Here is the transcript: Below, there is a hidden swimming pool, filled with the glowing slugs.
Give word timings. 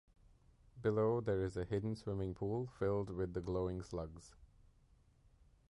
Below, 0.81 1.21
there 1.21 1.43
is 1.45 1.55
a 1.57 1.63
hidden 1.63 1.95
swimming 1.95 2.33
pool, 2.33 2.71
filled 2.79 3.11
with 3.11 3.35
the 3.35 3.39
glowing 3.39 3.83
slugs. 3.83 4.33